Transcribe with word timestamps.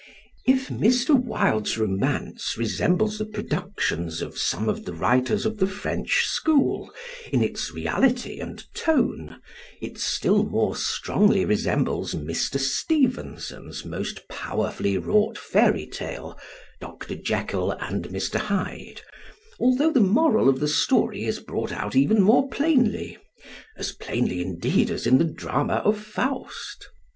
If 0.47 0.69
Mr. 0.69 1.13
Wilde's 1.13 1.77
romance 1.77 2.57
resembles 2.57 3.19
the 3.19 3.25
productions 3.25 4.19
of 4.23 4.35
some 4.35 4.67
of 4.67 4.85
the 4.85 4.95
writers 4.95 5.45
of 5.45 5.57
the 5.57 5.67
French 5.67 6.23
school 6.25 6.91
in 7.31 7.43
its 7.43 7.71
reality 7.71 8.39
and 8.39 8.65
tone, 8.73 9.39
it 9.79 9.99
still 9.99 10.41
more 10.41 10.75
strongly 10.75 11.45
resembles 11.45 12.15
Mr. 12.15 12.57
Stevenson's 12.59 13.85
most 13.85 14.27
powerfully 14.27 14.97
wrought 14.97 15.37
fairy 15.37 15.85
tale, 15.85 16.35
"Dr. 16.79 17.13
Jekyll 17.15 17.73
and 17.73 18.05
Mr. 18.05 18.39
Hyde," 18.39 19.01
although 19.59 19.91
the 19.91 19.99
moral 20.01 20.49
of 20.49 20.59
the 20.59 20.67
story 20.67 21.25
is 21.25 21.39
brought 21.39 21.71
out 21.71 21.95
even 21.95 22.23
more 22.23 22.49
plainly 22.49 23.19
as 23.77 23.91
plainly, 23.91 24.41
indeed, 24.41 24.89
as 24.89 25.05
in 25.05 25.19
the 25.19 25.25
drama 25.31 25.75
of 25.85 26.03
"Faust." 26.03 26.89